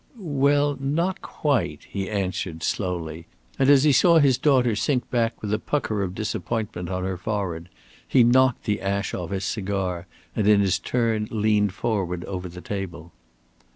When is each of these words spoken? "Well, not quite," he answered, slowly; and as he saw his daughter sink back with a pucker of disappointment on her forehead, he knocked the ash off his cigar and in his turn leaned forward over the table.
"Well, 0.17 0.77
not 0.79 1.21
quite," 1.21 1.83
he 1.87 2.09
answered, 2.09 2.63
slowly; 2.63 3.27
and 3.59 3.69
as 3.69 3.83
he 3.83 3.91
saw 3.91 4.17
his 4.17 4.39
daughter 4.39 4.75
sink 4.75 5.07
back 5.11 5.39
with 5.43 5.53
a 5.53 5.59
pucker 5.59 6.01
of 6.01 6.15
disappointment 6.15 6.89
on 6.89 7.03
her 7.03 7.17
forehead, 7.17 7.69
he 8.07 8.23
knocked 8.23 8.63
the 8.63 8.81
ash 8.81 9.13
off 9.13 9.29
his 9.29 9.45
cigar 9.45 10.07
and 10.35 10.47
in 10.47 10.59
his 10.59 10.79
turn 10.79 11.27
leaned 11.29 11.73
forward 11.75 12.25
over 12.25 12.49
the 12.49 12.61
table. 12.61 13.11